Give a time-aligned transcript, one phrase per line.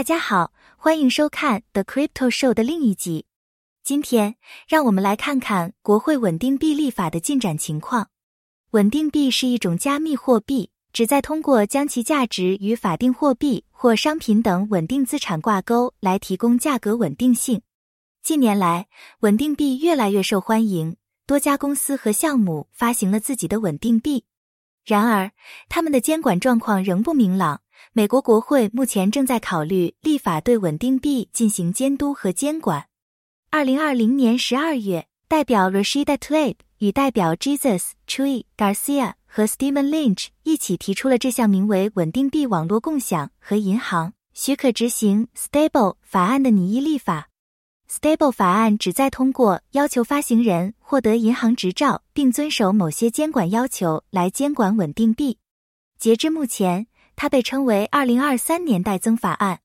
[0.00, 3.26] 大家好，欢迎收看 The Crypto Show 的另一集。
[3.84, 8.08] 今天，让我们来看看国会稳定币立法的进展情况。
[8.70, 17.60] 稳定币是一种加密货币，旨在通过将其价值与法定货币或商品等稳定资产挂钩，来提供价格稳定性。
[18.22, 18.88] 近年来，
[19.18, 20.96] 稳定币越来越受欢迎，
[21.26, 24.24] 多家公司和项目发行了自己的稳定币。
[24.82, 25.32] 然而，
[25.68, 27.60] 他们的监管状况仍不明朗。
[27.92, 32.86] 美国国会目前正在考虑立法对稳定币进行监督和监管。
[33.50, 47.28] 二零二零年十二月，代表 Rashida Tlaib 与代表 Jesus Chui Garcia 和 Stephen Lynch 一起提出了这项名为“稳定币网络共享和银行许可执行 Stable 法案”的拟议立法。
[47.88, 55.38] Stable 法案旨在通过要求发行人获得银行执照并遵守某些监管要求来监管稳定币。
[55.98, 56.86] 截至目前，
[57.22, 59.60] 它被称为“二零二三年代增法案”。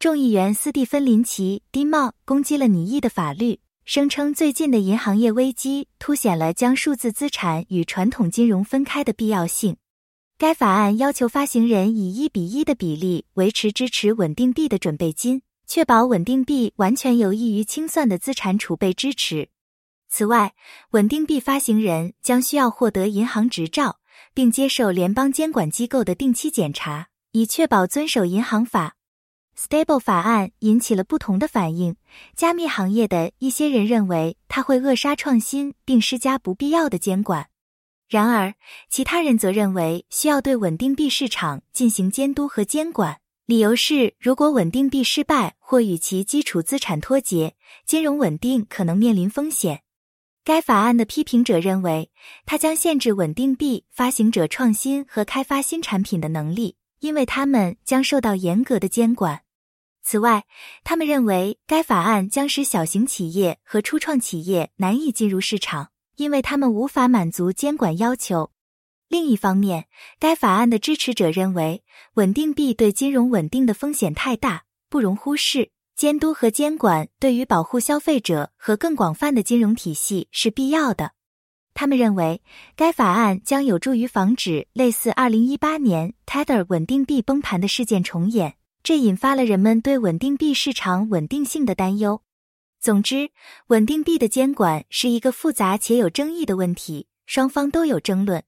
[0.00, 9.76] 众议员斯蒂芬·林奇 d m 攻击了拟议的法律，声称最近的银行业危机凸显了将数字资产与传统金融分开的必要性。
[10.38, 19.50] 该法案要求发行人以一比一的比例维持支持稳定币的准备金，确保稳定币完全有益于清算的资产储备支持。
[20.08, 20.52] 此外，
[20.90, 23.97] 稳定币发行人将需要获得银行执照。
[24.34, 28.94] 并接受联邦监管机构的定期检查，以确保遵守银行法。
[29.56, 31.96] Stable 法案引起了不同的反应。
[32.36, 37.48] 加密行业的一些人认为它会扼杀创新，并施加不必要的监管。
[38.08, 38.54] 然而，
[38.88, 43.20] 其他人则认为需要对稳定币市场进行监督和监管。
[43.46, 49.82] 理由是，如果稳定币失败或与其基础资产脱节，金融稳定可能面临风险。
[50.44, 52.10] 该法案的批评者认为，
[52.46, 59.42] 它将限制稳定币发行者创新和开发新产品的能力，因为他们将受到严格的监管。
[60.02, 60.46] 此外，
[60.84, 68.50] 他们认为该法案将使小型企业和初创企业难以进入市场，因为他们无法满足监管要求。
[69.08, 69.86] 另一方面，
[70.18, 71.84] 该法案的支持者认为，
[72.14, 75.72] 稳定币对金融稳定的风险太大，不容忽视。
[75.98, 81.10] 监督和监管对于保护消费者和更广泛的金融体系是必要的。
[81.74, 82.40] 他们认为，
[82.76, 88.54] 该法案将有助于防止类似2018年 Tether 稳定币崩盘的事件重演，
[88.84, 92.22] 这引发了人们对稳定币市场稳定性的担忧。
[92.78, 93.30] 总之，
[93.66, 98.44] 稳定币的监管是一个复杂且有争议的问题，双方都有争论。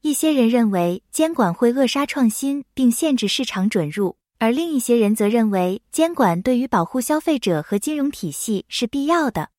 [0.00, 4.16] 一些人认为监管会扼杀创新，并限制市场准入。
[4.38, 9.50] 而另一些人则认为，监管对于保护消费者和金融体系是必要的。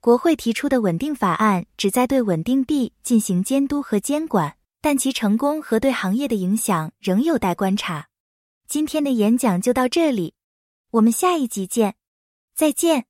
[0.00, 8.08] 国会提出的稳定法案旨在对稳定币进行监督和监管，但其成功和对行业的影响仍有待观察。
[8.68, 10.34] 今天的演讲就到这里，
[10.92, 11.96] 我们下一集见，
[12.54, 13.06] 再见。